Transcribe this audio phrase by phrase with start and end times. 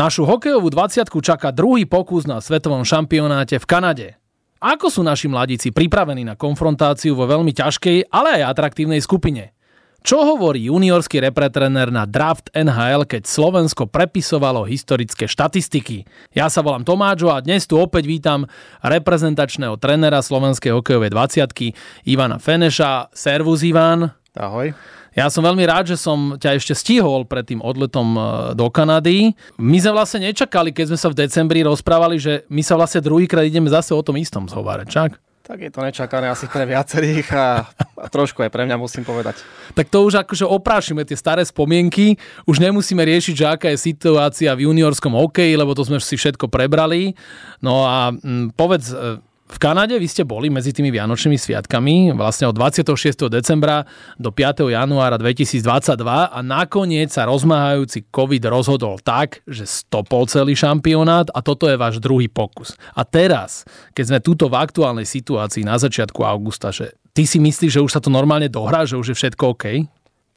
[0.00, 4.08] Našu hokejovú 20 čaká druhý pokus na svetovom šampionáte v Kanade.
[4.56, 9.52] Ako sú naši mladíci pripravení na konfrontáciu vo veľmi ťažkej, ale aj atraktívnej skupine?
[10.00, 16.08] Čo hovorí juniorský repretrener na draft NHL, keď Slovensko prepisovalo historické štatistiky?
[16.32, 18.48] Ja sa volám Tomáčo a dnes tu opäť vítam
[18.80, 23.12] reprezentačného trenera slovenskej hokejovej 20 Ivana Feneša.
[23.12, 24.08] Servus Ivan.
[24.32, 24.72] Ahoj.
[25.18, 28.20] Ja som veľmi rád, že som ťa ešte stihol pred tým odletom e,
[28.54, 29.34] do Kanady.
[29.58, 33.42] My sme vlastne nečakali, keď sme sa v decembri rozprávali, že my sa vlastne druhýkrát
[33.42, 35.10] ideme zase o tom istom zhovárať, čak?
[35.50, 37.66] Tak je to nečakané asi pre viacerých a,
[37.98, 39.42] a trošku aj pre mňa musím povedať.
[39.74, 42.14] Tak to už akože oprášime tie staré spomienky,
[42.46, 46.46] už nemusíme riešiť, že aká je situácia v juniorskom hokeji, lebo to sme si všetko
[46.46, 47.18] prebrali.
[47.58, 49.18] No a m, povedz, e,
[49.50, 53.26] v Kanade vy ste boli medzi tými Vianočnými sviatkami vlastne od 26.
[53.26, 53.82] decembra
[54.14, 54.70] do 5.
[54.70, 55.66] januára 2022
[56.06, 61.98] a nakoniec sa rozmáhajúci COVID rozhodol tak, že stopol celý šampionát a toto je váš
[61.98, 62.78] druhý pokus.
[62.94, 67.74] A teraz, keď sme túto v aktuálnej situácii na začiatku augusta, že ty si myslíš,
[67.74, 69.64] že už sa to normálne dohrá, že už je všetko OK?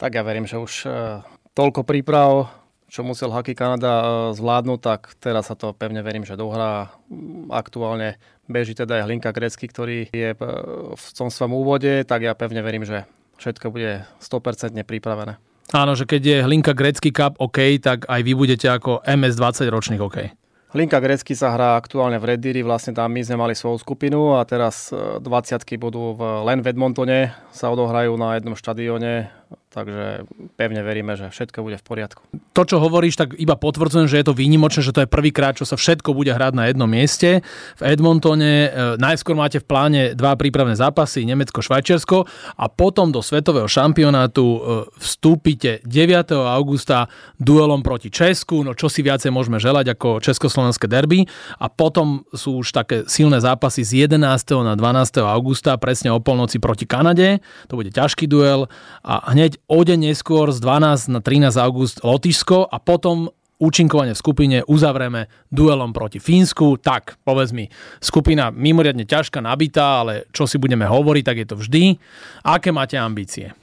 [0.01, 1.21] Tak ja verím, že už uh,
[1.53, 2.49] toľko príprav,
[2.89, 6.89] čo musel Hockey Kanada uh, zvládnuť, tak teraz sa to pevne verím, že dohrá.
[7.53, 10.35] Aktuálne beží teda aj Hlinka Grecky, ktorý je
[10.93, 13.07] v tom svojom úvode, tak ja pevne verím, že
[13.39, 15.39] všetko bude 100% pripravené.
[15.71, 19.73] Áno, že keď je Hlinka Grecký Cup OK, tak aj vy budete ako MS 20
[19.73, 20.17] ročných OK.
[20.73, 24.33] Hlinka Grecky sa hrá aktuálne v Red Deer, vlastne tam my sme mali svoju skupinu
[24.33, 25.21] a teraz 20
[25.77, 29.29] budú v, len v Edmontone, sa odohrajú na jednom štadióne
[29.73, 32.21] Takže pevne veríme, že všetko bude v poriadku.
[32.53, 35.65] To, čo hovoríš, tak iba potvrdzujem, že je to výnimočné, že to je prvýkrát, čo
[35.65, 37.41] sa všetko bude hrať na jednom mieste.
[37.77, 38.69] V Edmontone e,
[39.01, 42.17] najskôr máte v pláne dva prípravné zápasy, Nemecko-Švajčiarsko
[42.53, 44.57] a potom do svetového šampionátu e,
[45.01, 46.37] vstúpite 9.
[46.37, 47.09] augusta
[47.41, 51.25] duelom proti Česku, no čo si viacej môžeme želať ako československé derby
[51.57, 54.21] a potom sú už také silné zápasy z 11.
[54.61, 55.17] na 12.
[55.25, 57.41] augusta presne o polnoci proti Kanade.
[57.73, 58.69] To bude ťažký duel
[59.01, 63.31] a hneď o deň neskôr z 12 na 13 august Lotyšsko a potom
[63.63, 66.75] účinkovanie v skupine uzavrieme duelom proti Fínsku.
[66.83, 67.71] Tak, povedz mi,
[68.03, 71.83] skupina mimoriadne ťažká, nabitá, ale čo si budeme hovoriť, tak je to vždy.
[72.43, 73.55] Aké máte ambície?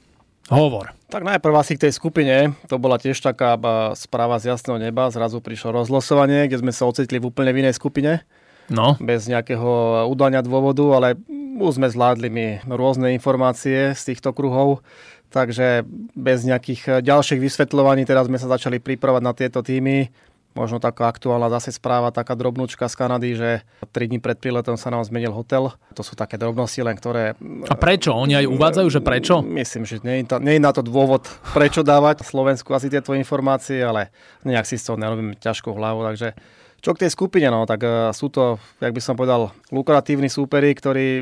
[0.49, 0.91] Hovor.
[1.07, 2.55] Tak najprv asi k tej skupine.
[2.67, 3.55] To bola tiež taká
[3.95, 5.07] správa z jasného neba.
[5.07, 8.25] Zrazu prišlo rozlosovanie, kde sme sa ocitli v úplne v inej skupine.
[8.71, 8.95] No.
[8.99, 11.19] Bez nejakého udania dôvodu, ale
[11.59, 14.83] už sme zvládli mi rôzne informácie z týchto kruhov
[15.31, 20.11] Takže bez nejakých eh, ďalších vysvetľovaní teraz sme sa začali pripravať na tieto týmy.
[20.51, 23.49] Možno taká aktuálna zase správa, taká drobnúčka z Kanady, že
[23.95, 25.71] 3 dní pred príletom sa nám zmenil hotel.
[25.95, 27.39] To sú také drobnosti len, ktoré...
[27.71, 28.11] A prečo?
[28.11, 29.39] Oni aj uvádzajú, že prečo?
[29.39, 31.23] Myslím, že nie nie je na to dôvod,
[31.55, 34.11] prečo dávať Slovensku asi tieto informácie, ale
[34.43, 36.35] nejak si z toho nerobím ťažkú hlavu, takže
[36.81, 40.73] čo k tej skupine, no, tak uh, sú to, jak by som povedal, lukratívni súperi,
[40.73, 41.21] ktorí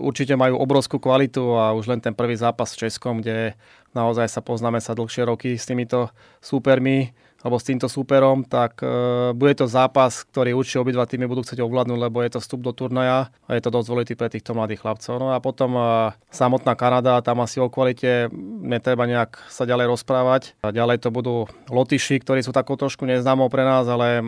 [0.00, 3.52] určite majú obrovskú kvalitu a už len ten prvý zápas s Českom, kde
[3.92, 6.08] naozaj sa poznáme sa dlhšie roky s týmito
[6.40, 8.86] súpermi alebo s týmto súperom, tak e,
[9.32, 12.72] bude to zápas, ktorý určite obidva týmy budú chcieť ovládnuť, lebo je to vstup do
[12.76, 15.16] turnaja a je to dosť dôležitý pre týchto mladých chlapcov.
[15.16, 18.28] No a potom e, samotná Kanada, tam asi o kvalite
[18.60, 20.42] netreba nejak sa ďalej rozprávať.
[20.60, 24.20] A ďalej to budú Lotyši, ktorí sú takou trošku neznámou pre nás, ale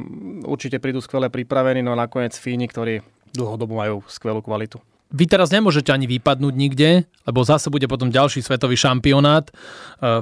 [0.49, 3.05] určite prídu skvele pripravení, no a nakoniec Fíni, ktorí
[3.37, 4.81] dlhodobo majú skvelú kvalitu
[5.12, 9.53] vy teraz nemôžete ani vypadnúť nikde, lebo zase bude potom ďalší svetový šampionát e,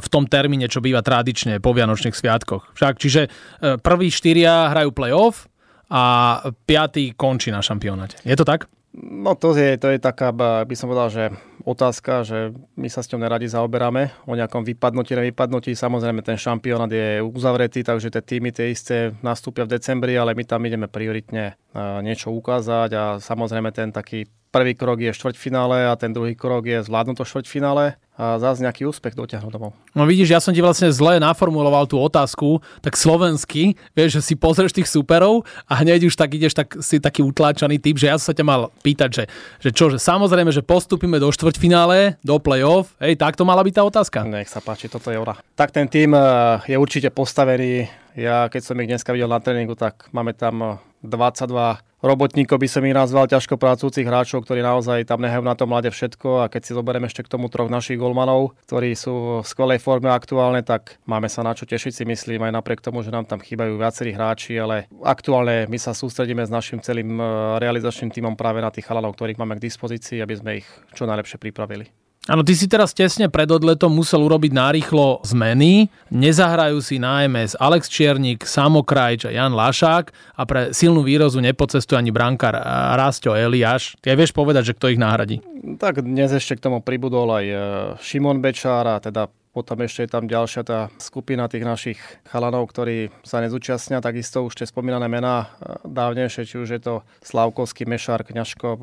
[0.03, 2.75] v tom termíne, čo býva tradične po Vianočných sviatkoch.
[2.75, 5.47] Však, čiže e, prví štyria hrajú play-off
[5.91, 8.19] a piatý končí na šampionáte.
[8.27, 8.67] Je to tak?
[8.91, 11.25] No to je, to je taká, by som povedal, že
[11.63, 15.79] otázka, že my sa s ňou neradi zaoberáme o nejakom vypadnutí, nevypadnutí.
[15.79, 20.43] Samozrejme ten šampionát je uzavretý, takže tie týmy tie isté nastúpia v decembri, ale my
[20.43, 21.55] tam ideme prioritne
[22.03, 26.83] niečo ukázať a samozrejme ten taký Prvý krok je štvrťfinále a ten druhý krok je
[26.83, 29.73] zvládnuť to štvrťfinále a zase nejaký úspech dotiahnuť domov.
[29.97, 34.35] No vidíš, ja som ti vlastne zle naformuloval tú otázku, tak slovensky, vieš, že si
[34.37, 38.19] pozrieš tých superov a hneď už tak ideš, tak si taký utláčaný typ, že ja
[38.19, 39.25] som sa ťa mal pýtať, že,
[39.63, 43.75] že čo, že samozrejme, že postupíme do štvrťfinále, do play-off, hej, tak to mala byť
[43.79, 44.19] tá otázka.
[44.27, 45.39] Nech sa páči, toto je ona.
[45.57, 47.89] Tak ten tým eh, je určite postavený,
[48.19, 52.85] ja keď som ich dneska videl na tréningu, tak máme tam 22 robotníkov by som
[52.85, 56.63] ich nazval ťažko pracujúcich hráčov, ktorí naozaj tam nehajú na tom mlade všetko a keď
[56.65, 60.97] si zoberieme ešte k tomu troch našich golmanov, ktorí sú v skvelej forme aktuálne, tak
[61.05, 64.17] máme sa na čo tešiť si myslím aj napriek tomu, že nám tam chýbajú viacerí
[64.17, 67.25] hráči, ale aktuálne my sa sústredíme s našim celým e,
[67.61, 71.37] realizačným týmom práve na tých chalanov, ktorých máme k dispozícii, aby sme ich čo najlepšie
[71.37, 72.10] pripravili.
[72.31, 75.91] Áno, ty si teraz tesne pred odletom musel urobiť nárýchlo zmeny.
[76.15, 81.43] Nezahrajú si na MS Alex Čiernik, Samo Krajč a Jan Lašák a pre silnú výrozu
[81.43, 82.55] nepocestuje ani brankár
[82.95, 83.99] Rasto Eliáš.
[83.99, 85.43] Ty aj vieš povedať, že kto ich nahradí?
[85.83, 87.57] Tak dnes ešte k tomu pribudol aj e,
[87.99, 91.99] Šimon Bečár a teda potom ešte je tam ďalšia tá skupina tých našich
[92.31, 93.99] chalanov, ktorí sa nezúčastnia.
[93.99, 98.81] Takisto už tie spomínané mená e, dávnejšie, či už je to Slavkovský, Mešár, Kňažko, e,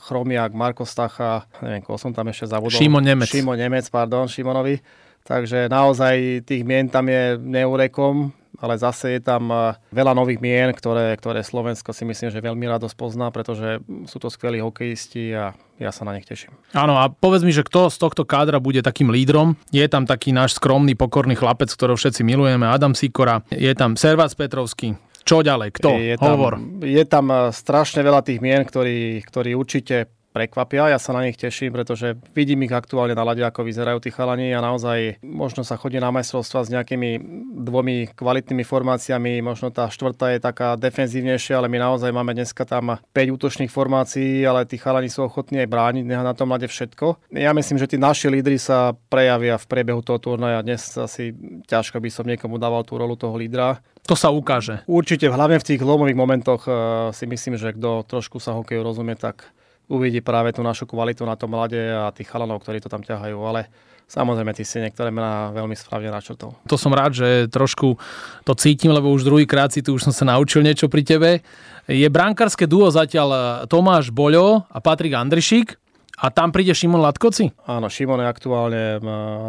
[0.00, 2.80] Chromiak, Marko Stacha, neviem, koho som tam ešte zabudol.
[2.80, 3.28] Šimon Nemec.
[3.28, 4.80] Šimon Nemec, pardon, Šimonovi.
[5.26, 8.30] Takže naozaj tých mien tam je neurekom
[8.60, 12.66] ale zase je tam eh, veľa nových mien, ktoré, ktoré Slovensko si myslím, že veľmi
[12.68, 16.56] rado spozná, pretože sú to skvelí hokejisti a ja sa na nich teším.
[16.72, 19.60] Áno, a povedz mi, že kto z tohto kádra bude takým lídrom?
[19.68, 24.32] Je tam taký náš skromný, pokorný chlapec, ktorého všetci milujeme, Adam Sikora, je tam Servac
[24.32, 25.68] Petrovský, čo ďalej?
[25.82, 25.90] Kto?
[25.98, 26.54] Je tam, Hovor.
[26.86, 30.92] Je tam eh, strašne veľa tých mien, ktorí, ktorí určite prekvapia.
[30.92, 34.52] Ja sa na nich teším, pretože vidím ich aktuálne na lade, ako vyzerajú tí chalani
[34.52, 37.16] a naozaj možno sa chodí na majstrovstva s nejakými
[37.64, 43.00] dvomi kvalitnými formáciami, možno tá štvrtá je taká defenzívnejšia, ale my naozaj máme dneska tam
[43.00, 47.32] 5 útočných formácií, ale tí chalani sú ochotní aj brániť, nechá na tom lade všetko.
[47.32, 50.60] Ja myslím, že tí naši lídry sa prejavia v priebehu toho turnaja.
[50.60, 51.32] Dnes asi
[51.64, 53.80] ťažko by som niekomu dával tú rolu toho lídra.
[54.04, 54.84] To sa ukáže.
[54.84, 56.72] Určite, hlavne v tých lomových momentoch eh,
[57.16, 59.56] si myslím, že kto trošku sa hokeju rozumie, tak
[59.86, 63.38] uvidí práve tú našu kvalitu na tom mlade a tých chalanov, ktorí to tam ťahajú,
[63.42, 63.70] ale
[64.06, 66.54] Samozrejme, ty si niektoré mená veľmi správne načrtol.
[66.70, 67.98] To som rád, že trošku
[68.46, 71.30] to cítim, lebo už druhýkrát si tu už som sa naučil niečo pri tebe.
[71.90, 75.74] Je brankárske duo zatiaľ Tomáš Boľo a Patrik Andrišík.
[76.22, 77.50] A tam príde Šimon Latkoci?
[77.66, 78.82] Áno, Šimon je aktuálne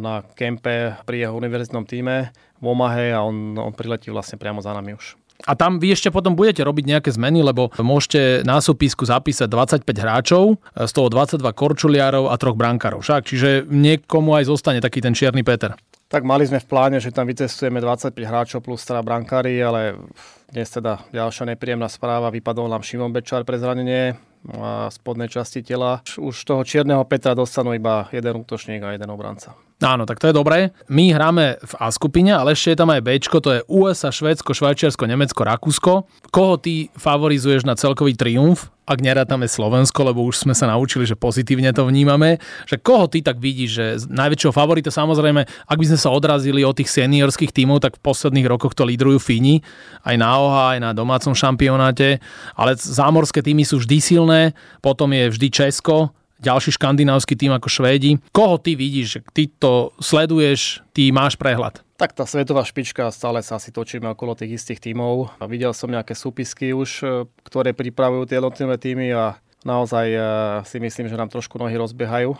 [0.01, 4.74] na kempe pri jeho univerzitnom týme v Omahe a on, on priletí vlastne priamo za
[4.75, 5.16] nami už.
[5.45, 9.86] A tam vy ešte potom budete robiť nejaké zmeny, lebo môžete na súpisku zapísať 25
[9.86, 13.06] hráčov, z toho 22 korčuliarov a troch brankárov.
[13.06, 15.78] Však, čiže niekomu aj zostane taký ten čierny Peter.
[16.07, 20.00] Tak mali sme v pláne, že tam vytestujeme 25 hráčov plus teda brankári, ale
[20.48, 22.31] dnes teda ďalšia nepríjemná správa.
[22.31, 24.15] Vypadol nám Šimon Bečár pre zranenie
[24.48, 26.00] a spodnej časti tela.
[26.15, 29.59] Už toho čierneho Petra dostanú iba jeden útočník a jeden obranca.
[29.83, 30.71] Áno, tak to je dobré.
[30.88, 34.56] My hráme v A skupine, ale ešte je tam aj B, to je USA, Švédsko,
[34.56, 36.07] Švajčiarsko, Nemecko, Rakúsko.
[36.31, 38.71] Koho ty favorizuješ na celkový triumf?
[38.88, 43.19] Ak nerátame Slovensko, lebo už sme sa naučili, že pozitívne to vnímame, že koho ty
[43.19, 44.95] tak vidíš, že najväčšieho favorita?
[44.95, 48.88] Samozrejme, ak by sme sa odrazili od tých seniorských tímov, tak v posledných rokoch to
[48.88, 49.60] lídrujú Fíni,
[50.07, 52.24] aj na OHA, aj na domácom šampionáte,
[52.56, 54.42] ale zámorské týmy sú vždy silné,
[54.80, 58.22] potom je vždy Česko, ďalší škandinávsky tým ako Švédi.
[58.31, 61.81] Koho ty vidíš, ty to sleduješ, ty máš prehľad?
[61.98, 65.34] Tak tá svetová špička, stále sa asi točíme okolo tých istých tímov.
[65.42, 67.06] A videl som nejaké súpisky už, e,
[67.42, 70.22] ktoré pripravujú tie jednotlivé týmy a naozaj e,
[70.69, 72.38] si myslím, že nám trošku nohy rozbiehajú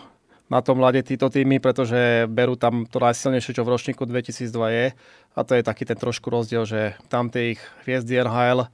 [0.48, 4.86] na tom mlade títo týmy, pretože berú tam to najsilnejšie, čo v ročníku 2002 je.
[5.36, 8.72] A to je taký ten trošku rozdiel, že tam tie ich hviezdy NHL,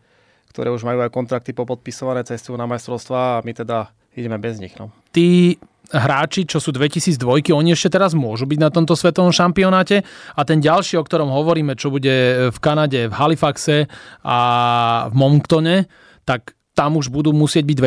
[0.54, 4.78] ktoré už majú aj kontrakty popodpisované, cestujú na majstrovstvá a my teda ideme bez nich.
[4.78, 4.94] No.
[5.13, 5.62] Tí
[5.94, 10.01] hráči, čo sú 2002, oni ešte teraz môžu byť na tomto svetovom šampionáte
[10.33, 13.86] a ten ďalší, o ktorom hovoríme, čo bude v Kanade, v Halifaxe
[14.25, 14.39] a
[15.07, 15.86] v Monktone,
[16.25, 17.77] tak tam už budú musieť byť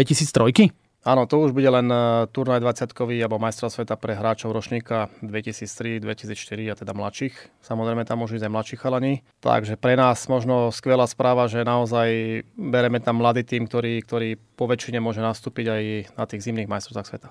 [0.71, 0.86] 2003?
[1.07, 2.91] Áno, to už bude len e, turnaj 20
[3.23, 6.35] alebo majstra sveta pre hráčov ročníka 2003, 2004
[6.67, 7.63] a teda mladších.
[7.63, 9.15] Samozrejme tam môžu ísť aj mladší chalani.
[9.39, 14.67] Takže pre nás možno skvelá správa, že naozaj bereme tam mladý tým, ktorý, ktorý po
[14.67, 15.83] väčšine môže nastúpiť aj
[16.19, 17.31] na tých zimných majstrovstvách sveta.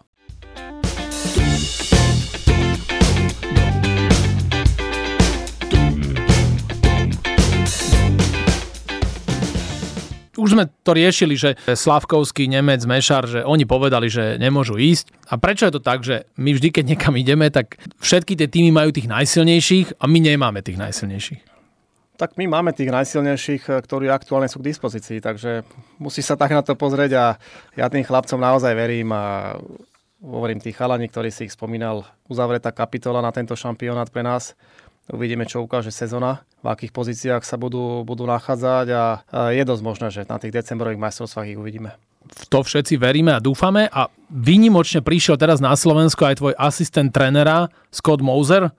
[10.46, 15.10] Už sme to riešili, že Slavkovský, Nemec, Mešar, že oni povedali, že nemôžu ísť.
[15.34, 18.70] A prečo je to tak, že my vždy, keď niekam ideme, tak všetky tie týmy
[18.70, 21.42] majú tých najsilnejších a my nemáme tých najsilnejších?
[22.16, 25.68] Tak my máme tých najsilnejších, ktorí aktuálne sú k dispozícii, takže
[26.00, 27.26] musí sa tak na to pozrieť a
[27.76, 29.58] ja tým chlapcom naozaj verím a
[30.24, 34.56] hovorím tých chalani, ktorí si ich spomínal, uzavretá kapitola na tento šampionát pre nás
[35.06, 39.04] Uvidíme, čo ukáže sezóna, v akých pozíciách sa budú, budú nachádzať a
[39.54, 41.94] je dosť možné, že na tých decembrových majstrovstvách ich uvidíme.
[42.26, 47.14] V to všetci veríme a dúfame a výnimočne prišiel teraz na Slovensko aj tvoj asistent
[47.14, 48.74] trenera Scott Moser,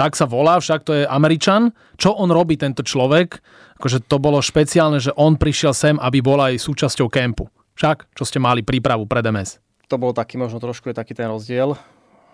[0.00, 1.72] tak sa volá, však to je Američan.
[2.00, 3.40] Čo on robí, tento človek?
[3.76, 7.48] Akože to bolo špeciálne, že on prišiel sem, aby bol aj súčasťou kempu.
[7.76, 9.60] Však, čo ste mali prípravu pred MS.
[9.92, 11.76] To bol taký možno trošku je taký ten rozdiel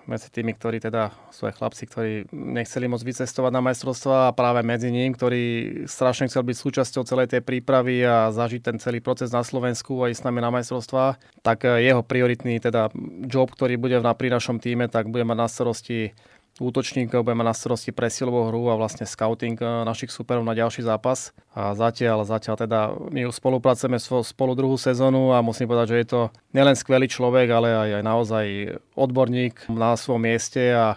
[0.06, 4.60] medzi tými, ktorí teda sú aj chlapci, ktorí nechceli moc vycestovať na majstrovstva a práve
[4.66, 5.42] medzi ním, ktorý
[5.86, 10.10] strašne chcel byť súčasťou celej tej prípravy a zažiť ten celý proces na Slovensku a
[10.10, 12.90] ísť s nami na majstrovstva, tak jeho prioritný teda
[13.26, 16.14] job, ktorý bude na pri našom týme, tak bude mať na starosti
[16.62, 21.34] útočníkov, budeme na starosti presilovú hru a vlastne scouting eh, našich superov na ďalší zápas.
[21.52, 26.20] A zatiaľ, zatiaľ teda my spolupracujeme spolu druhú sezónu a musím povedať, že je to
[26.54, 28.46] nielen skvelý človek, ale aj, aj naozaj
[28.94, 30.96] odborník na svojom mieste a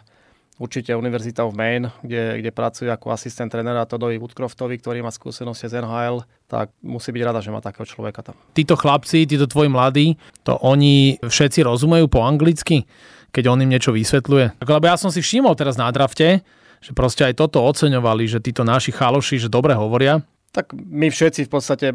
[0.56, 5.68] určite univerzita v Maine, kde, kde pracuje ako asistent trénera Todovi Woodcroftovi, ktorý má skúsenosti
[5.68, 8.36] z NHL, tak musí byť rada, že má takého človeka tam.
[8.56, 10.08] Títo chlapci, títo tvoji mladí,
[10.48, 12.88] to oni všetci rozumejú po anglicky?
[13.36, 14.64] Keď on im niečo vysvetľuje.
[14.64, 16.40] Lebo ja som si všimol teraz na drafte,
[16.80, 20.24] že proste aj toto oceňovali, že títo naši chaloši, že dobre hovoria.
[20.56, 21.92] Tak my všetci v podstate,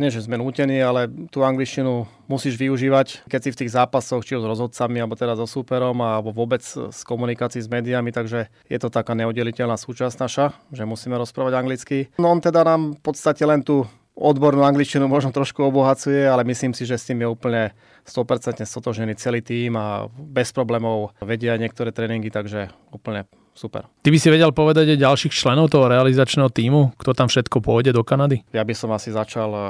[0.00, 4.32] nie že sme nútení, ale tú angličtinu musíš využívať, keď si v tých zápasoch, či
[4.32, 8.78] už s rozhodcami, alebo teda so súperom, alebo vôbec s komunikácií s médiami, takže je
[8.80, 12.08] to taká neoddeliteľná súčasť naša, že musíme rozprávať anglicky.
[12.16, 13.84] No on teda nám v podstate len tú
[14.18, 17.62] odbornú angličtinu možno trošku obohacuje, ale myslím si, že s tým je úplne
[18.02, 23.86] 100% stotožený celý tým a bez problémov vedia niektoré tréningy, takže úplne super.
[24.02, 27.94] Ty by si vedel povedať aj ďalších členov toho realizačného týmu, kto tam všetko pôjde
[27.94, 28.42] do Kanady?
[28.50, 29.64] Ja by som asi začal eh,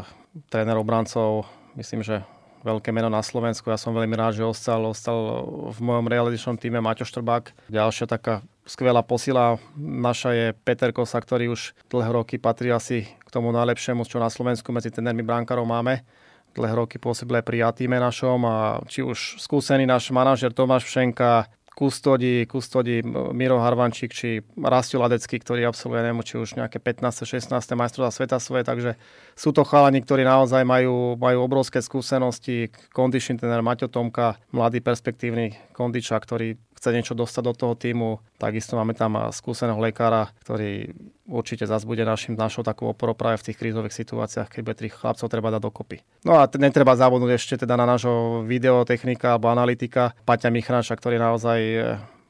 [0.49, 1.45] tréner obrancov,
[1.77, 2.25] myslím, že
[2.63, 3.71] veľké meno na Slovensku.
[3.71, 7.71] Ja som veľmi rád, že ostal, ostal v mojom realizačnom týme Maťo Štrbák.
[7.71, 13.29] Ďalšia taká skvelá posila naša je Peter Kosa, ktorý už dlhé roky patrí asi k
[13.33, 16.05] tomu najlepšiemu, čo na Slovensku medzi tenermi brankárov máme.
[16.53, 21.49] Dlhé roky pôsobil aj pri týme našom a či už skúsený náš manažer Tomáš Všenka,
[21.79, 27.23] kustodi, kustodi Miro Harvančík či Rastio Ladecký, ktorý absolvuje neviem, či už nejaké 15.
[27.23, 27.55] 16.
[27.55, 28.99] majstrovstvá sveta svoje, takže
[29.39, 32.75] sú to chalani, ktorí naozaj majú, majú obrovské skúsenosti.
[32.91, 38.23] Condition tréner Maťo Tomka, mladý perspektívny kondiča, ktorý chce niečo dostať do toho týmu.
[38.39, 40.95] Takisto máme tam skúseného lekára, ktorý
[41.27, 45.27] určite zase bude našim, našou takou oporou práve v tých krízových situáciách, keď tých chlapcov
[45.27, 46.01] treba dať dokopy.
[46.23, 51.19] No a t- netreba zabudnúť ešte teda na nášho videotechnika alebo analytika Paťa Michranša, ktorý
[51.19, 51.61] naozaj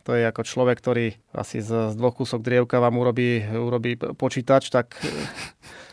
[0.09, 4.73] to je ako človek, ktorý asi z, z dvoch kúsok drievka vám urobí, urobí počítač,
[4.73, 4.97] tak...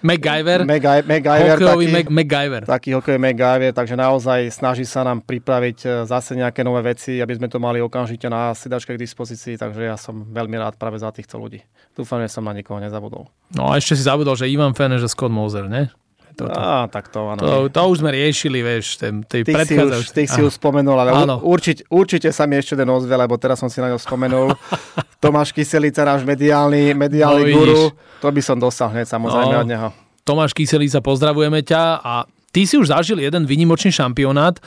[0.01, 0.67] MacGyver?
[0.67, 2.63] Maga, MacGyver hokejový taký, MacGyver.
[2.67, 7.33] Taký hokejový MacGyver, takže naozaj snaží sa nám pripraviť e, zase nejaké nové veci, aby
[7.35, 11.13] sme to mali okamžite na sedačke k dispozícii, takže ja som veľmi rád práve za
[11.15, 11.63] týchto ľudí.
[11.95, 13.31] Dúfam, že som na nikoho nezabudol.
[13.55, 15.93] No a ešte si zabudol, že Ivan Fene, že Scott Moser, ne?
[16.35, 16.59] toto.
[16.59, 17.39] Á, tak to, áno.
[17.39, 20.99] To, to už sme riešili, vieš, ten, tej tých si už, tých si už spomenul,
[20.99, 21.39] ale áno.
[21.41, 24.51] určite, určite sa mi ešte ten ozve, lebo teraz som si na ňo spomenul.
[25.25, 27.81] Tomáš Kyselica, náš mediálny, mediálny no, guru,
[28.21, 29.61] to by som dostal hneď samozrejme no.
[29.65, 29.87] od neho.
[30.21, 32.13] Tomáš Kyselica, pozdravujeme ťa a
[32.55, 34.61] Ty si už zažil jeden vynimočný šampionát, e,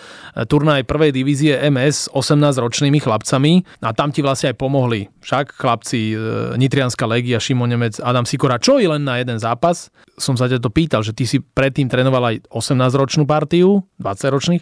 [0.44, 5.08] turnaj prvej divízie MS 18-ročnými chlapcami a tam ti vlastne aj pomohli.
[5.24, 6.14] Však chlapci e,
[6.60, 9.88] Nitrianská legia, Šimon Nemec, Adam Sikora, čo je len na jeden zápas.
[10.20, 14.60] Som sa ťa to pýtal, že ty si predtým trénoval aj 18-ročnú partiu, 20-ročných,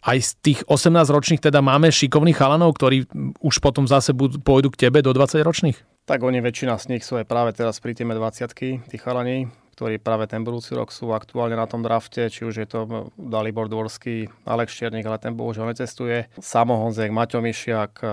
[0.00, 3.04] aj z tých 18-ročných teda máme šikovných chalanov, ktorí
[3.44, 6.08] už potom zase pôjdu k tebe do 20-ročných?
[6.08, 8.50] Tak oni väčšina z nich sú aj práve teraz pri týme 20
[8.88, 9.46] tí chalani
[9.80, 13.64] ktorí práve ten budúci rok sú aktuálne na tom drafte, či už je to Dalibor
[13.64, 18.04] Dvorský, Alex Čiernik, ale ten bohužiaľ necestuje, Samo Honzek, Maťo Mišiak,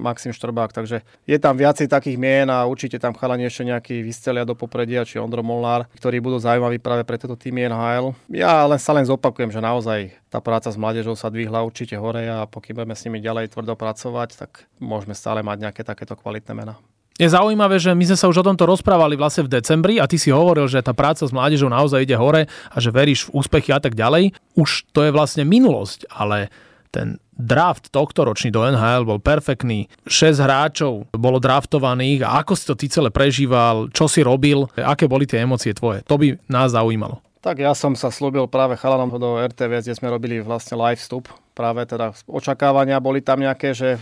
[0.00, 4.48] Maxim Štrbák, takže je tam viacej takých mien a určite tam chalani ešte nejaký vyscelia
[4.48, 8.16] do popredia, či Ondro Molnár, ktorí budú zaujímaví práve pre tieto týmy NHL.
[8.32, 12.24] Ja len sa len zopakujem, že naozaj tá práca s mládežou sa dvihla určite hore
[12.32, 16.56] a pokým budeme s nimi ďalej tvrdo pracovať, tak môžeme stále mať nejaké takéto kvalitné
[16.56, 16.80] mená.
[17.14, 20.18] Je zaujímavé, že my sme sa už o tomto rozprávali vlastne v decembri a ty
[20.18, 23.70] si hovoril, že tá práca s mládežou naozaj ide hore a že veríš v úspechy
[23.70, 24.34] a tak ďalej.
[24.58, 26.50] Už to je vlastne minulosť, ale
[26.90, 29.86] ten draft tohto ročný do NHL bol perfektný.
[30.10, 35.06] 6 hráčov bolo draftovaných a ako si to ty celé prežíval, čo si robil, aké
[35.06, 36.02] boli tie emócie tvoje.
[36.10, 37.22] To by nás zaujímalo.
[37.46, 41.30] Tak ja som sa slúbil práve chalanom do RTV, kde sme robili vlastne live vstup.
[41.54, 43.94] Práve teda očakávania boli tam nejaké, že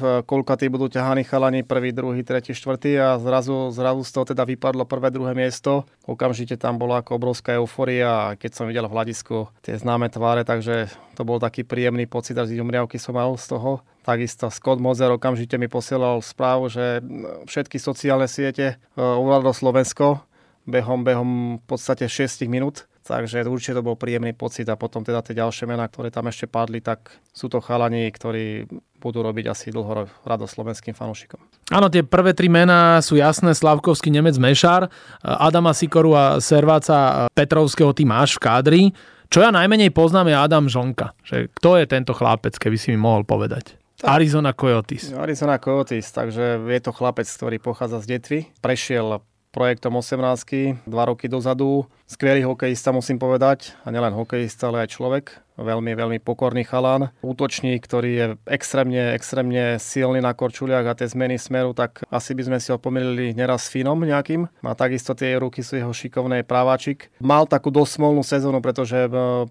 [0.56, 4.88] tí budú ťahaní chalani prvý, druhý, tretí, štvrtý a zrazu, zrazu z toho teda vypadlo
[4.88, 5.84] prvé, druhé miesto.
[6.08, 10.48] Okamžite tam bola ako obrovská euforia a keď som videl v hľadisku tie známe tváre,
[10.48, 13.84] takže to bol taký príjemný pocit a umriavky som mal z toho.
[14.00, 17.04] Takisto Scott Mozer okamžite mi posielal správu, že
[17.46, 20.24] všetky sociálne siete e, ovládlo Slovensko
[20.66, 21.30] behom, behom
[21.60, 25.66] v podstate 6 minút Takže určite to bol príjemný pocit a potom teda tie ďalšie
[25.66, 28.70] mená, ktoré tam ešte padli, tak sú to chalani, ktorí
[29.02, 31.42] budú robiť asi dlho radosť slovenským fanúšikom.
[31.74, 34.86] Áno, tie prvé tri mená sú jasné, Slavkovský, Nemec, Mešar,
[35.18, 38.82] Adama Sikoru a Serváca Petrovského ty máš v kádri.
[39.26, 41.18] Čo ja najmenej poznám je Adam Žonka.
[41.26, 43.74] Že kto je tento chlapec, keby si mi mohol povedať?
[44.02, 45.14] Arizona Coyotes.
[45.14, 48.40] Arizona Coyotes, takže je to chlapec, ktorý pochádza z Detvy.
[48.58, 51.84] Prešiel projektom 18 dva roky dozadu.
[52.08, 55.24] Skvelý hokejista musím povedať, a nielen hokejista, ale aj človek.
[55.60, 57.12] Veľmi, veľmi pokorný chalán.
[57.20, 62.48] Útočník, ktorý je extrémne, extrémne silný na korčuliach a tie zmeny smeru, tak asi by
[62.48, 64.48] sme si ho pomýlili neraz s Finom nejakým.
[64.64, 67.12] Má takisto tie ruky sú jeho šikovné právačik.
[67.20, 68.96] Mal takú dosť smolnú sezónu, pretože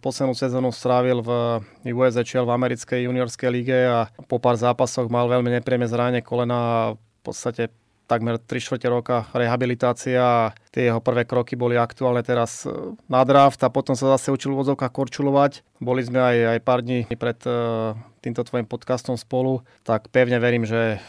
[0.02, 5.54] poslednú sezónu strávil v USHL v americkej juniorskej lige a po pár zápasoch mal veľmi
[5.62, 7.70] nepríjemné zranenie kolena a v podstate
[8.12, 12.76] takmer 3 čtvrte roka rehabilitácia a tie jeho prvé kroky boli aktuálne teraz e,
[13.08, 15.64] na draft a potom sa zase učil v vozovkách korčulovať.
[15.80, 20.62] Boli sme aj, aj pár dní pred uh, týmto tvojim podcastom spolu, tak pevne verím,
[20.62, 21.02] že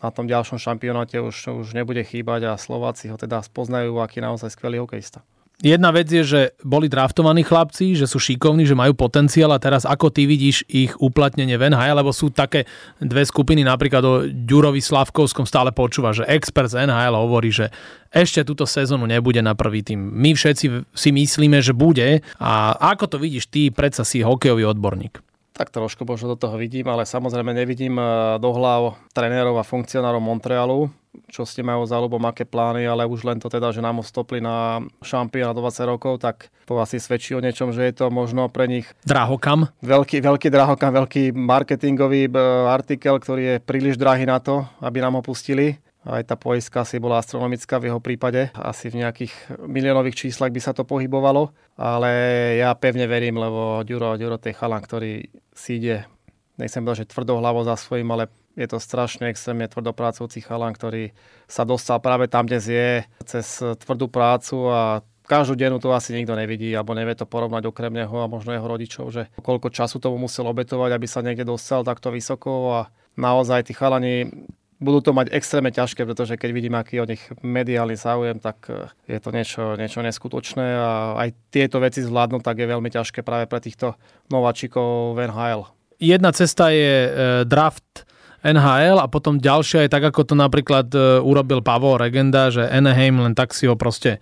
[0.00, 4.52] na tom ďalšom šampionáte už, už nebude chýbať a Slováci ho teda spoznajú, aký naozaj
[4.52, 5.24] skvelý hokejista.
[5.60, 9.84] Jedna vec je, že boli draftovaní chlapci, že sú šikovní, že majú potenciál a teraz
[9.84, 12.64] ako ty vidíš ich uplatnenie v NHL, lebo sú také
[12.96, 17.68] dve skupiny, napríklad o Ďurovi Slavkovskom stále počúva, že expert z NHL hovorí, že
[18.08, 20.00] ešte túto sezónu nebude na prvý tým.
[20.00, 22.50] My všetci si myslíme, že bude a
[22.96, 25.20] ako to vidíš ty, predsa si hokejový odborník?
[25.52, 30.24] Tak trošku možno do toho vidím, ale samozrejme nevidím eh, do hlav trénerov a funkcionárov
[30.24, 30.88] Montrealu,
[31.30, 34.38] čo ste majú za ľubom, aké plány, ale už len to teda, že nám stopli
[34.38, 38.46] na šampión na 20 rokov, tak to asi svedčí o niečom, že je to možno
[38.46, 38.86] pre nich...
[39.02, 39.70] Drahokam?
[39.82, 42.34] Veľký, veľký drahokam, veľký marketingový eh,
[42.70, 45.82] artikel, ktorý je príliš drahý na to, aby nám ho pustili.
[46.00, 48.48] Aj tá poistka si bola astronomická v jeho prípade.
[48.56, 51.52] Asi v nejakých miliónových číslach by sa to pohybovalo.
[51.76, 52.10] Ale
[52.56, 56.08] ja pevne verím, lebo Ďuro, Ďuro je chalan, ktorý si ide,
[56.56, 61.16] nechcem povedať, že tvrdohlavo za svojím, ale je to strašne extrémne tvrdopracujúci chalan, ktorý
[61.48, 62.92] sa dostal práve tam, kde je,
[63.24, 67.94] cez tvrdú prácu a každú denu to asi nikto nevidí, alebo nevie to porovnať okrem
[67.94, 71.86] neho a možno jeho rodičov, že koľko času tomu musel obetovať, aby sa niekde dostal
[71.86, 72.80] takto vysoko a
[73.14, 74.28] naozaj tí chalani
[74.80, 78.88] budú to mať extrémne ťažké, pretože keď vidím, aký o nich mediálny záujem, tak e,
[79.06, 83.44] je to niečo, niečo neskutočné a aj tieto veci zvládnuť, tak je veľmi ťažké práve
[83.44, 83.94] pre týchto
[84.32, 85.68] nováčikov v NHL.
[86.00, 87.10] Jedna cesta je e,
[87.44, 88.08] draft
[88.40, 93.20] NHL a potom ďalšia je tak, ako to napríklad e, urobil Pavo Regenda, že Anaheim
[93.20, 94.18] len tak si ho proste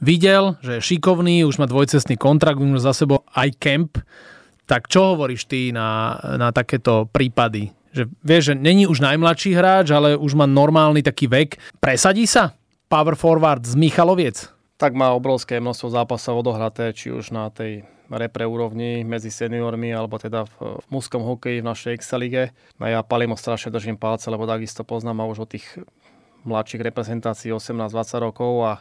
[0.00, 4.00] videl, že je šikovný, už má dvojcestný kontrakt, už za sebou aj kemp.
[4.68, 7.72] Tak čo hovoríš ty na, na takéto prípady?
[7.92, 11.56] Že vieš, že není už najmladší hráč, ale už má normálny taký vek.
[11.80, 12.52] Presadí sa
[12.88, 14.48] power forward z Michaloviec?
[14.76, 20.16] Tak má obrovské množstvo zápasov odohraté, či už na tej repre úrovni medzi seniormi, alebo
[20.16, 22.56] teda v, v mužskom hokeji v našej Excelige.
[22.80, 25.66] A ja palimo strašne držím palce, lebo takisto poznám už od tých
[26.48, 28.72] mladších reprezentácií 18-20 rokov a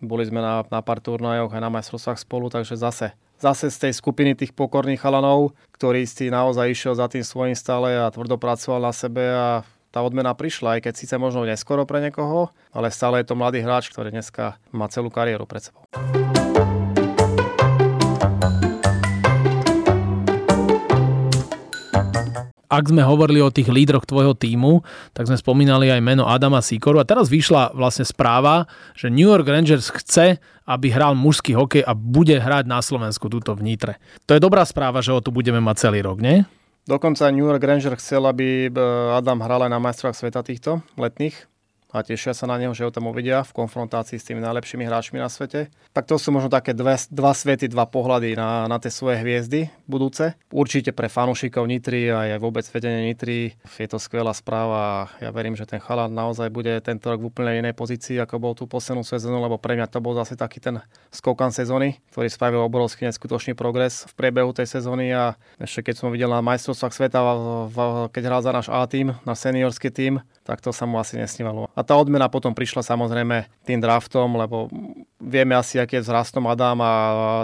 [0.00, 3.92] boli sme na, na pár turnajoch aj na majstrovstvách spolu, takže zase zase z tej
[3.96, 8.84] skupiny tých pokorných chalanov, ktorý si naozaj išiel za tým svojím stále a tvrdo pracoval
[8.84, 13.24] na sebe a tá odmena prišla, aj keď síce možno neskoro pre niekoho, ale stále
[13.24, 15.82] je to mladý hráč, ktorý dneska má celú kariéru pred sebou.
[22.70, 27.02] Ak sme hovorili o tých lídroch tvojho týmu, tak sme spomínali aj meno Adama Sikoru
[27.02, 30.38] a teraz vyšla vlastne správa, že New York Rangers chce,
[30.70, 33.98] aby hral mužský hokej a bude hrať na Slovensku túto v Nitre.
[34.30, 36.46] To je dobrá správa, že ho tu budeme mať celý rok, nie?
[36.86, 38.70] Dokonca New York Rangers chcel, aby
[39.12, 41.50] Adam hral aj na majstrovách sveta týchto letných
[41.90, 45.18] a tešia sa na neho, že ho tam uvidia v konfrontácii s tými najlepšími hráčmi
[45.18, 45.70] na svete.
[45.90, 49.68] Tak to sú možno také dve, dva svety, dva pohľady na, na tie svoje hviezdy
[49.90, 50.38] budúce.
[50.54, 55.30] Určite pre fanúšikov Nitry a aj vôbec vedenie Nitry je to skvelá správa a ja
[55.34, 58.70] verím, že ten chalán naozaj bude tento rok v úplne inej pozícii, ako bol tú
[58.70, 60.78] poslednú sezónu, lebo pre mňa to bol zase taký ten
[61.10, 66.14] skokan sezóny, ktorý spravil obrovský neskutočný progres v priebehu tej sezóny a ešte keď som
[66.14, 67.18] videl na majstrovstvách sveta,
[68.14, 71.70] keď hral za náš A tým, na seniorský tým, tak to sa mu asi nesnívalo.
[71.84, 74.66] Tá odmena potom prišla samozrejme tým draftom, lebo
[75.20, 76.92] vieme asi, aké je vzrastom Adam a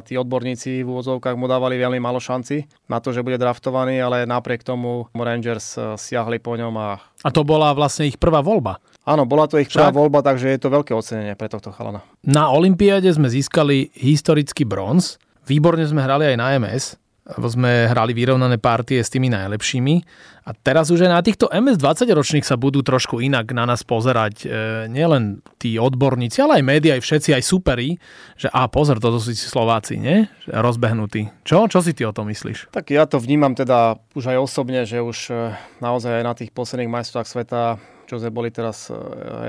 [0.03, 4.25] tí odborníci v úvodzovkách mu dávali veľmi malo šanci na to, že bude draftovaný, ale
[4.25, 6.75] napriek tomu Rangers eh, siahli po ňom.
[6.79, 8.81] A, a to bola vlastne ich prvá voľba.
[9.07, 12.03] Áno, bola to ich prvá voľba, takže je to veľké ocenenie pre tohto chalana.
[12.27, 15.23] Na Olympiáde sme získali historický bronz.
[15.47, 19.95] Výborne sme hrali aj na MS sme hrali vyrovnané partie s tými najlepšími.
[20.47, 24.47] A teraz už aj na týchto MS-20 ročných sa budú trošku inak na nás pozerať.
[24.47, 24.49] E,
[24.87, 27.99] nielen tí odborníci, ale aj médiá, aj všetci, aj superi,
[28.39, 30.31] že a pozor, toto sú si Slováci, nie?
[30.47, 31.43] Rozbehnutí.
[31.43, 31.67] Čo?
[31.67, 32.71] Čo si ty o tom myslíš?
[32.71, 35.51] Tak ja to vnímam teda už aj osobne, že už e,
[35.83, 37.63] naozaj aj na tých posledných majstrovstvách sveta
[38.07, 38.97] čo sme boli teraz eh,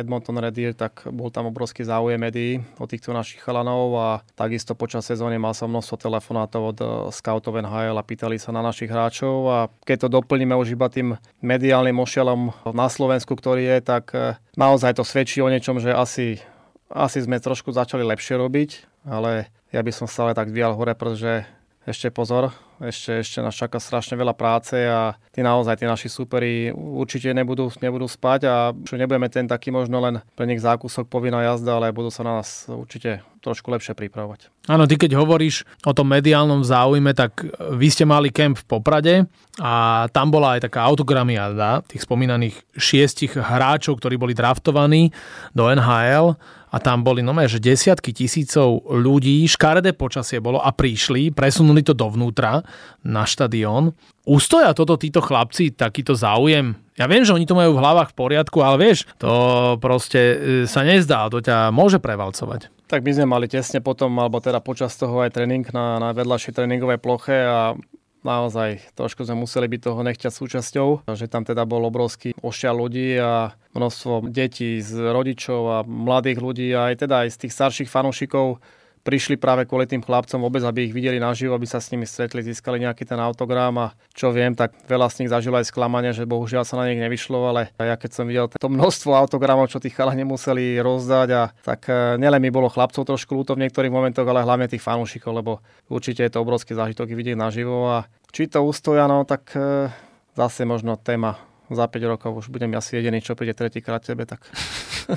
[0.01, 4.73] Edmonton Red Deer, tak bol tam obrovský záujem médií o týchto našich chalanov a takisto
[4.73, 8.89] počas sezóny mal som množstvo telefonátov od eh, scoutov NHL a pýtali sa na našich
[8.89, 14.11] hráčov a keď to doplníme už iba tým mediálnym ošialom na Slovensku, ktorý je, tak
[14.57, 16.41] naozaj to svedčí o niečom, že asi,
[16.89, 18.69] asi sme trošku začali lepšie robiť,
[19.05, 21.45] ale ja by som stále tak dvíjal hore, pretože
[21.87, 22.51] ešte pozor,
[22.83, 27.71] ešte, ešte nás čaká strašne veľa práce a tí naozaj, tí naši superi určite nebudú,
[27.79, 31.95] nebudú spať a čo nebudeme ten taký možno len pre nich zákusok povinná jazda, ale
[31.95, 34.51] budú sa na nás určite trošku lepšie pripravovať.
[34.67, 39.15] Áno, ty keď hovoríš o tom mediálnom záujme, tak vy ste mali kemp v Poprade
[39.55, 45.15] a tam bola aj taká autogramiada tých spomínaných šiestich hráčov, ktorí boli draftovaní
[45.55, 46.35] do NHL
[46.67, 51.95] a tam boli no že desiatky tisícov ľudí, škaredé počasie bolo a prišli, presunuli to
[51.95, 52.65] dovnútra
[53.07, 53.95] na štadión.
[54.27, 56.75] Ustoja toto títo chlapci takýto záujem?
[56.99, 59.31] Ja viem, že oni to majú v hlavách v poriadku, ale vieš, to
[59.79, 62.73] proste e, sa nezdá, to ťa môže prevalcovať.
[62.89, 66.55] Tak my sme mali tesne potom, alebo teda počas toho aj tréning na, na vedľašej
[66.57, 67.77] tréningovej ploche a
[68.25, 73.17] naozaj trošku sme museli byť toho nechťať súčasťou, že tam teda bol obrovský ošťa ľudí
[73.21, 77.89] a množstvo detí z rodičov a mladých ľudí a aj teda aj z tých starších
[77.89, 78.61] fanúšikov
[79.07, 82.43] prišli práve kvôli tým chlapcom vôbec, aby ich videli naživo, aby sa s nimi stretli,
[82.43, 86.27] získali nejaký ten autogram a čo viem, tak veľa z nich zažilo aj sklamanie, že
[86.27, 89.87] bohužiaľ sa na nich nevyšlo, ale ja keď som videl to množstvo autogramov, čo tí
[89.87, 94.27] chalani museli rozdať a tak e, nielen mi bolo chlapcov trošku ľúto v niektorých momentoch,
[94.27, 98.59] ale hlavne tých fanúšikov, lebo určite je to obrovský zážitok vidieť naživo a či to
[98.59, 99.87] ustoja, no tak e,
[100.35, 101.39] zase možno téma
[101.71, 104.39] za 5 rokov už budem asi jediný, čo príde tretíkrát tebe, tak...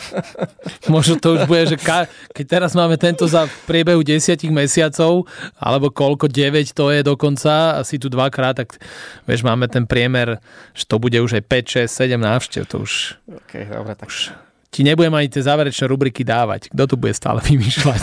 [0.94, 5.26] Možno to už bude, že ka, keď teraz máme tento za priebehu 10 mesiacov,
[5.58, 8.78] alebo koľko, 9 to je dokonca, asi tu dvakrát, tak
[9.26, 10.42] vieš, máme ten priemer,
[10.74, 11.44] že to bude už aj
[11.86, 13.18] 5, 6, 7 návštev, to už...
[13.30, 14.10] OK, dobre, tak...
[14.10, 14.34] Už
[14.70, 16.70] ti nebudem ani tie záverečné rubriky dávať.
[16.70, 18.02] Kto tu bude stále vymýšľať?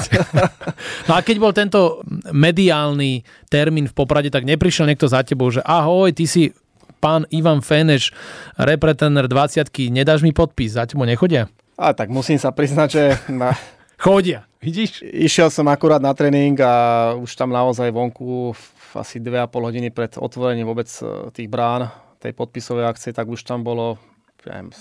[1.07, 5.63] no a keď bol tento mediálny termín v Poprade, tak neprišiel niekto za tebou, že
[5.63, 6.51] ahoj, ty si
[6.97, 8.11] pán Ivan Feneš,
[8.57, 11.47] repretender 20 nedáš mi podpis, za tebou nechodia?
[11.77, 13.03] A tak musím sa priznať, že...
[13.29, 13.53] Na...
[13.97, 15.01] Chodia, vidíš?
[15.01, 18.53] Išiel som akurát na tréning a už tam naozaj vonku
[18.97, 23.61] asi 2,5 hodiny pred otvorením vôbec e, tých brán tej podpisovej akcie, tak už tam
[23.61, 24.01] bolo
[24.45, 24.73] ja neviem,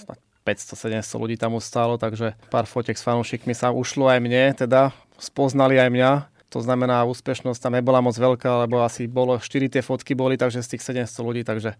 [0.46, 5.76] 500-700 ľudí tam ustálo, takže pár fotek s fanúšikmi sa ušlo aj mne, teda spoznali
[5.80, 6.10] aj mňa
[6.56, 10.64] to znamená, úspešnosť tam nebola moc veľká, lebo asi bolo 4 tie fotky boli, takže
[10.64, 11.76] z tých 700 ľudí, takže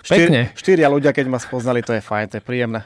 [0.00, 0.48] Pekne.
[0.56, 2.80] 4, 4 ľudia, keď ma spoznali, to je fajn, to je príjemné.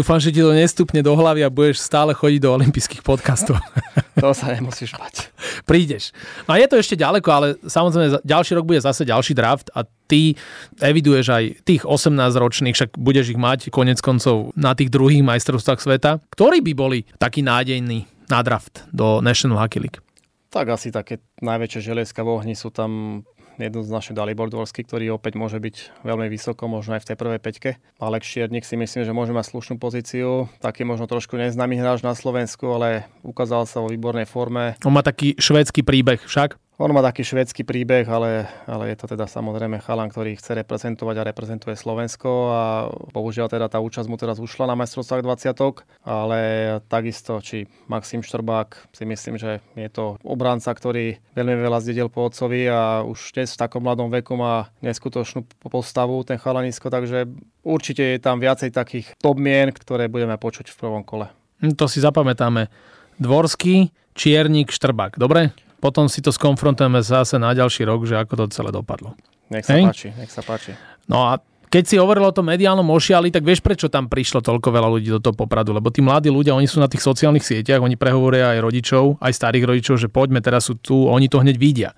[0.00, 3.60] Dúfam, že ti to nestupne do hlavy a budeš stále chodiť do olympijských podcastov.
[4.22, 5.28] to sa nemusíš bať.
[5.68, 6.16] Prídeš.
[6.48, 9.84] No a je to ešte ďaleko, ale samozrejme ďalší rok bude zase ďalší draft a
[10.08, 10.40] ty
[10.80, 15.84] eviduješ aj tých 18 ročných, však budeš ich mať konec koncov na tých druhých majstrovstvách
[15.84, 20.00] sveta, ktorí by boli takí nádejní na draft do National Hockey League.
[20.48, 23.22] Tak asi také najväčšie železka v ohni sú tam
[23.58, 27.70] jednoznačne Dalibor Dvorský, ktorý opäť môže byť veľmi vysoko, možno aj v tej prvej peťke.
[27.98, 30.46] Alek Šiernik si myslím, že môže mať slušnú pozíciu.
[30.62, 34.78] Taký možno trošku neznámy hráč na Slovensku, ale ukázal sa vo výbornej forme.
[34.86, 36.56] On má taký švédsky príbeh však?
[36.78, 41.16] On má taký švedský príbeh, ale, ale je to teda samozrejme chalan, ktorý chce reprezentovať
[41.18, 42.62] a reprezentuje Slovensko a
[43.10, 45.58] bohužiaľ teda tá účasť mu teraz ušla na majstrovstvách 20
[46.06, 46.38] ale
[46.86, 52.30] takisto, či Maxim Štrbák, si myslím, že je to obranca, ktorý veľmi veľa zdedil po
[52.30, 57.26] otcovi a už dnes v takom mladom veku má neskutočnú postavu ten chalanisko, takže
[57.66, 61.26] určite je tam viacej takých top mien, ktoré budeme počuť v prvom kole.
[61.58, 62.70] Hm, to si zapamätáme.
[63.18, 65.18] Dvorský, Čiernik, Štrbák.
[65.18, 65.66] Dobre?
[65.78, 69.14] Potom si to skonfrontujeme zase na ďalší rok, že ako to celé dopadlo.
[69.48, 69.82] Nech sa Hej?
[69.88, 70.76] páči, nech sa páči.
[71.08, 74.68] No a keď si hovoril o tom mediálnom ošiali, tak vieš, prečo tam prišlo toľko
[74.72, 75.76] veľa ľudí do toho popradu?
[75.76, 79.32] Lebo tí mladí ľudia, oni sú na tých sociálnych sieťach, oni prehovoria aj rodičov, aj
[79.36, 81.90] starých rodičov, že poďme, teraz sú tu, oni to hneď vidia.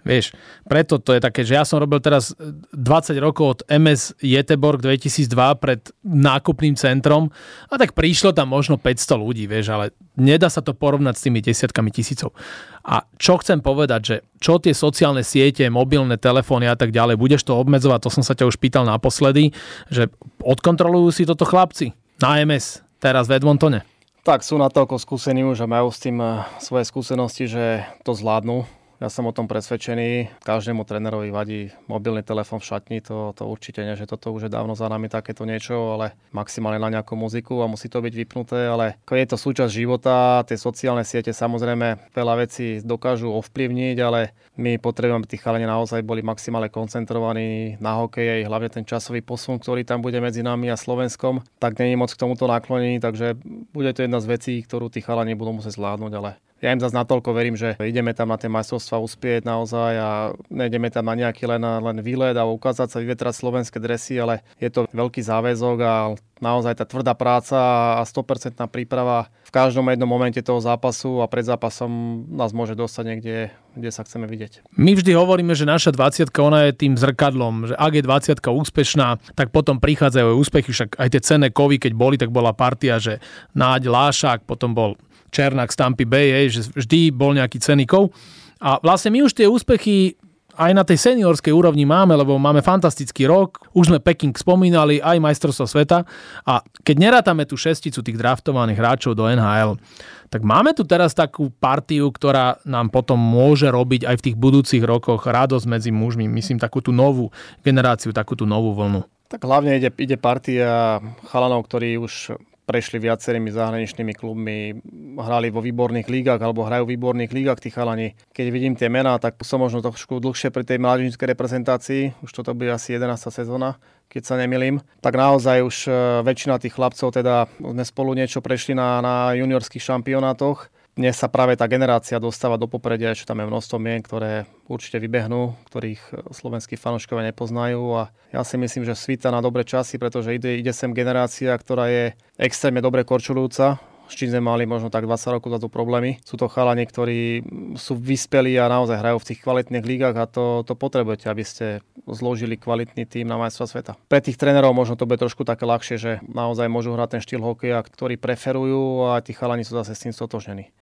[0.00, 0.32] Vieš,
[0.64, 5.60] preto to je také, že ja som robil teraz 20 rokov od MS Jeteborg 2002
[5.60, 7.28] pred nákupným centrom
[7.68, 11.44] a tak prišlo tam možno 500 ľudí, vieš, ale nedá sa to porovnať s tými
[11.44, 12.32] desiatkami tisícov.
[12.80, 17.44] A čo chcem povedať, že čo tie sociálne siete, mobilné telefóny a tak ďalej, budeš
[17.44, 19.52] to obmedzovať, to som sa ťa už pýtal naposledy,
[19.92, 20.08] že
[20.40, 21.92] odkontrolujú si toto chlapci
[22.24, 23.84] na MS teraz v Edmontone?
[24.20, 28.79] Tak sú natoľko skúsení už a majú s tým eh, svoje skúsenosti, že to zvládnu
[29.00, 30.44] Ja som o tom presvedčený.
[30.44, 34.50] Každému trénerovi vadí mobilný telefón v šatni, to, to určite nie, že toto už je
[34.52, 38.68] dávno za nami takéto niečo, ale maximálne na nejakú muziku a musí to byť vypnuté,
[38.68, 44.76] ale je to súčasť života, tie sociálne siete samozrejme veľa vecí dokážu ovplyvniť, ale my
[44.76, 49.80] potrebujeme, aby tí chalani naozaj boli maximálne koncentrovaní na hokeje, hlavne ten časový posun, ktorý
[49.80, 53.40] tam bude medzi nami a Slovenskom, tak není moc k tomuto naklonení, takže
[53.72, 56.92] bude to jedna z vecí, ktorú tí chalani budú musieť zvládnuť, ale ja im zase
[56.92, 60.10] natoľko verím, že ideme tam na tie majstrovstvá uspieť naozaj a
[60.52, 64.68] nejdeme tam na nejaký len, len výlet a ukázať sa, vyvetrať slovenské dresy, ale je
[64.68, 65.94] to veľký záväzok a
[66.40, 67.56] naozaj tá tvrdá práca
[68.00, 73.04] a 100% príprava v každom jednom momente toho zápasu a pred zápasom nás môže dostať
[73.04, 73.36] niekde,
[73.76, 74.64] kde sa chceme vidieť.
[74.76, 79.08] My vždy hovoríme, že naša 20 ona je tým zrkadlom, že ak je 20 úspešná,
[79.36, 83.20] tak potom prichádzajú úspechy, však aj tie cenné kovy, keď boli, tak bola partia, že
[83.52, 84.96] Náď Lášák, potom bol
[85.30, 88.12] Černák z Tampy Bay, že vždy bol nejaký cenikov.
[88.60, 90.20] A vlastne my už tie úspechy
[90.60, 93.64] aj na tej seniorskej úrovni máme, lebo máme fantastický rok.
[93.72, 96.04] Už sme Peking spomínali, aj majstrovstvo sveta.
[96.44, 99.80] A keď nerátame tú šesticu tých draftovaných hráčov do NHL,
[100.28, 104.84] tak máme tu teraz takú partiu, ktorá nám potom môže robiť aj v tých budúcich
[104.84, 106.28] rokoch radosť medzi mužmi.
[106.28, 107.32] Myslím, takú tú novú
[107.64, 109.02] generáciu, takú tú novú vlnu.
[109.30, 110.98] Tak hlavne ide, ide partia
[111.30, 112.36] chalanov, ktorí už
[112.70, 114.78] prešli viacerými zahraničnými klubmi,
[115.18, 118.14] hrali vo výborných lígach alebo hrajú v výborných lígach tí chalani.
[118.30, 122.54] Keď vidím tie mená, tak som možno trošku dlhšie pri tej mládežníckej reprezentácii, už toto
[122.54, 123.18] bude asi 11.
[123.34, 124.78] sezóna, keď sa nemilím.
[125.02, 129.82] Tak naozaj už e, väčšina tých chlapcov, teda sme spolu niečo prešli na, na juniorských
[129.82, 134.44] šampionátoch dnes sa práve tá generácia dostáva do popredia, čo tam je množstvo mien, ktoré
[134.66, 138.02] určite vybehnú, ktorých e, slovenskí fanúškovia nepoznajú a
[138.34, 142.04] ja si myslím, že svíta na dobré časy, pretože ide, ide sem generácia, ktorá je
[142.36, 143.78] extrémne dobre korčulujúca,
[144.10, 146.18] s čím sme mali možno tak 20 rokov za to problémy.
[146.26, 147.46] Sú to chalani, ktorí
[147.78, 151.78] sú vyspelí a naozaj hrajú v tých kvalitných lígach a to, to potrebujete, aby ste
[152.10, 153.92] zložili kvalitný tým na majstva sveta.
[154.10, 157.40] Pre tých trénerov možno to bude trošku také ľahšie, že naozaj môžu hrať ten štýl
[157.46, 160.74] hokeja, ktorý preferujú a tí chalani sú zase s tým stotožnení.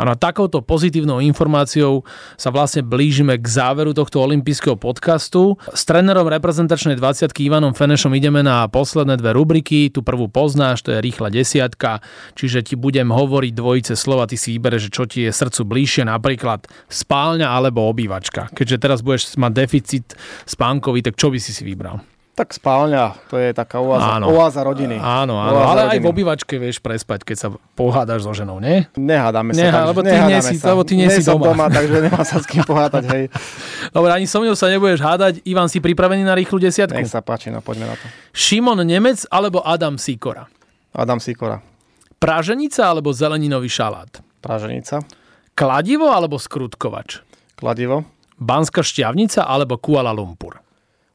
[0.00, 2.02] Na takouto pozitívnou informáciou
[2.40, 5.60] sa vlastne blížime k záveru tohto olympijského podcastu.
[5.70, 9.92] S trénerom reprezentačnej 20 Ivanom Fenešom ideme na posledné dve rubriky.
[9.92, 12.00] Tu prvú poznáš, to je rýchla desiatka,
[12.34, 16.66] čiže ti budem hovoriť dvojice slova, ty si vybereš, čo ti je srdcu bližšie, napríklad
[16.88, 18.50] spálňa alebo obývačka.
[18.50, 20.06] Keďže teraz budeš mať deficit
[20.48, 22.09] spánkový, tak čo by si si vybral?
[22.40, 24.32] Tak spálňa, to je taká oáza, áno.
[24.32, 24.96] oáza rodiny.
[24.96, 25.92] Áno, áno oáza ale rodiny.
[25.92, 28.88] aj v obývačke vieš prespať, keď sa pohádaš so ženou, nie?
[28.96, 29.68] Nehádame sa.
[29.68, 31.52] Nehá, lebo ty nie si, lebo ty nie, nie si doma.
[31.52, 31.68] doma.
[31.68, 33.24] takže nemá sa s kým pohádať, hej.
[33.96, 35.44] Dobre, ani so mnou sa nebudeš hádať.
[35.44, 36.96] Ivan, si pripravený na rýchlu desiatku?
[36.96, 38.08] Nech sa páči, no poďme na to.
[38.32, 40.48] Šimon Nemec alebo Adam Sikora?
[40.96, 41.60] Adam Sikora.
[42.16, 44.16] Praženica alebo zeleninový šalát?
[44.40, 45.04] Praženica.
[45.52, 47.20] Kladivo alebo skrutkovač?
[47.60, 48.08] Kladivo.
[48.40, 50.56] Banská šťavnica alebo Kuala Lumpur?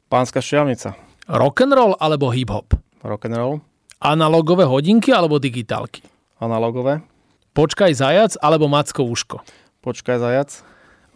[0.05, 1.14] Pánska šťavnica.
[1.25, 2.77] Rock'n'roll alebo hip-hop?
[3.01, 3.57] Rock'n'roll.
[3.97, 6.05] Analogové hodinky alebo digitálky?
[6.37, 7.01] Analogové.
[7.57, 9.41] Počkaj zajac alebo Macko uško?
[9.81, 10.61] Počkaj zajac.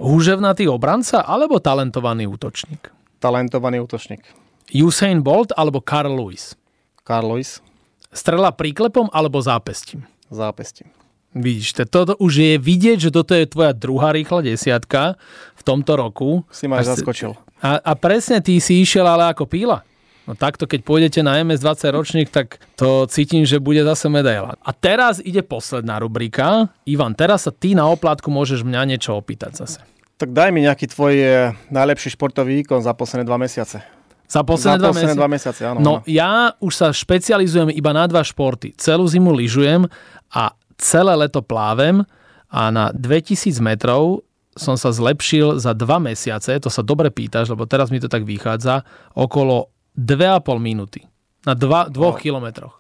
[0.02, 2.90] Húževnatý obranca alebo talentovaný útočník?
[3.22, 4.26] Talentovaný útočník.
[4.74, 6.58] Usain Bolt alebo Carl Lewis?
[7.06, 7.62] Carl Lewis.
[8.10, 10.10] Strela príklepom alebo zápestím?
[10.34, 10.90] Zápestím.
[11.38, 15.14] Vidíš, toto už je vidieť, že toto je tvoja druhá rýchla desiatka
[15.54, 16.42] v tomto roku.
[16.50, 17.38] Si ma zaskočil.
[17.62, 19.86] A, a presne ty si išiel ale ako píla.
[20.30, 24.62] No takto, keď pôjdete na MS20 ročník, tak to cítim, že bude zase medaila.
[24.62, 26.70] A teraz ide posledná rubrika.
[26.86, 29.82] Ivan, teraz sa ty na oplátku môžeš mňa niečo opýtať zase.
[30.22, 33.82] Tak daj mi nejaký tvoj eh, najlepší športový výkon za posledné dva mesiace.
[34.30, 35.18] Za posledné, za dva, posledné mesiace?
[35.18, 35.80] dva mesiace, áno.
[35.82, 38.78] No ja už sa špecializujem iba na dva športy.
[38.78, 39.90] Celú zimu lyžujem
[40.30, 42.06] a celé leto plávem
[42.54, 44.22] a na 2000 metrov
[44.54, 48.28] som sa zlepšil za dva mesiace, to sa dobre pýtaš, lebo teraz mi to tak
[48.28, 48.86] vychádza,
[49.18, 51.04] okolo 2,5 minúty
[51.44, 52.16] na 2 no.
[52.16, 52.80] kilometroch.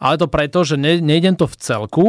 [0.00, 2.06] Ale to preto, že ne, nejdem to v celku,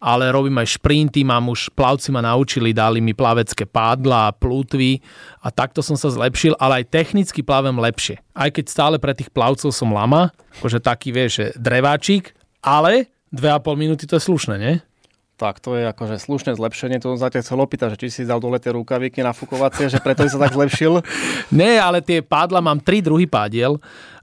[0.00, 5.00] ale robím aj šprinty, mám už, plavci ma naučili, dali mi plavecké pádla, plútvy
[5.40, 8.20] a takto som sa zlepšil, ale aj technicky plavem lepšie.
[8.36, 14.04] Aj keď stále pre tých plavcov som lama, akože taký, vieš, dreváčik, ale 2,5 minúty
[14.04, 14.74] to je slušné, nie?
[15.36, 16.96] Tak to je akože slušné zlepšenie.
[17.04, 20.24] To som sa chcel opýtať, že či si dal dole tie rukaviky nafukovacie, že preto
[20.24, 21.04] si sa tak zlepšil.
[21.60, 23.76] Nie, ale tie pádla mám tri druhy pádiel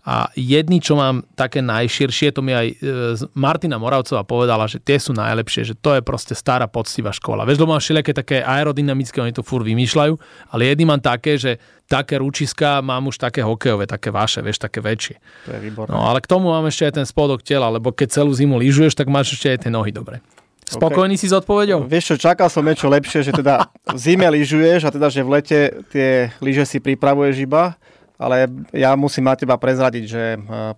[0.04, 2.76] a jedny, čo mám také najširšie, to mi aj e,
[3.39, 7.47] Martina Moravcová povedala, že tie sú najlepšie, že to je proste stará poctivá škola.
[7.47, 10.13] Vieš, lebo mám všelijaké také aerodynamické, oni to fur vymýšľajú,
[10.52, 11.56] ale jedny mám také, že
[11.88, 15.21] také ručiska mám už také hokejové, také vaše, vieš, také väčšie.
[15.47, 15.95] To je výborné.
[15.95, 18.99] No ale k tomu mám ešte aj ten spodok tela, lebo keď celú zimu lyžuješ,
[18.99, 20.19] tak máš ešte aj tie nohy dobre.
[20.67, 21.23] Spokojný okay.
[21.23, 21.84] si s odpovedou?
[21.86, 25.30] Vieš čo, čakal som niečo lepšie, že teda v zime lyžuješ a teda, že v
[25.34, 25.60] lete
[25.91, 27.76] tie lyže si pripravuješ iba,
[28.15, 30.23] ale ja musím na teba prezradiť, že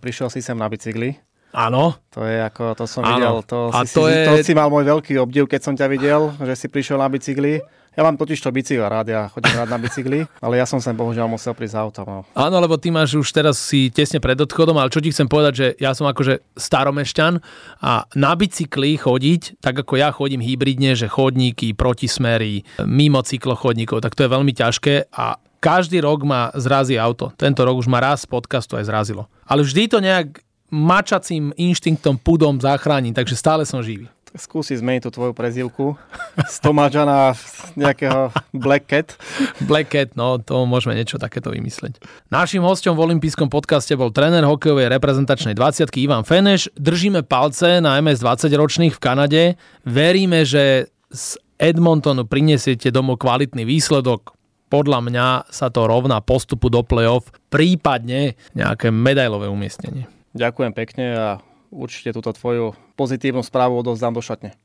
[0.01, 1.19] prišiel si sem na bicykli.
[1.55, 1.95] Áno.
[2.11, 3.15] To je ako, to som Áno.
[3.15, 4.27] videl, to, a si, to, si, je...
[4.27, 7.63] to si mal môj veľký obdiv, keď som ťa videl, že si prišiel na bicykli.
[7.95, 10.91] Ja mám totiž to bicykel rád, ja chodím rád na bicykli, ale ja som sem
[10.91, 12.05] bohužiaľ musel prísť autom.
[12.05, 12.19] No.
[12.35, 15.53] Áno, lebo ty máš už teraz si tesne pred odchodom, ale čo ti chcem povedať,
[15.55, 17.33] že ja som akože staromešťan
[17.79, 24.13] a na bicykli chodiť, tak ako ja chodím hybridne, že chodníky, protismery, mimo cyklochodníkov, tak
[24.13, 27.33] to je veľmi ťažké a každý rok ma zrazí auto.
[27.33, 29.25] Tento rok už ma raz z podcastu aj zrazilo.
[29.49, 35.09] Ale vždy to nejak mačacím inštinktom, pudom zachránim, takže stále som živý skúsi zmeniť tú
[35.11, 35.95] tvoju prezivku
[36.35, 37.31] z Tomáča na
[37.79, 39.15] nejakého Black Cat.
[39.63, 41.99] Black Cat, no to môžeme niečo takéto vymysleť.
[42.29, 46.67] Našim hostom v olympijskom podcaste bol tréner hokejovej reprezentačnej 20 Ivan Feneš.
[46.75, 49.43] Držíme palce na MS 20 ročných v Kanade.
[49.87, 54.35] Veríme, že z Edmontonu prinesiete domov kvalitný výsledok.
[54.67, 60.09] Podľa mňa sa to rovná postupu do play-off, prípadne nejaké medailové umiestnenie.
[60.35, 61.27] Ďakujem pekne a
[61.71, 64.64] určite túto tvoju pozitívnu správu odovzdám do šatne.